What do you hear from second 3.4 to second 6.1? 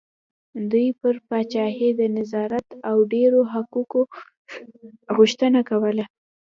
حقوقو غوښتنه کوله.